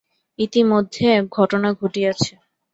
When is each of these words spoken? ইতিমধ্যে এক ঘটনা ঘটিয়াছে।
ইতিমধ্যে 0.39 1.03
এক 1.17 1.25
ঘটনা 1.37 1.69
ঘটিয়াছে। 1.73 2.33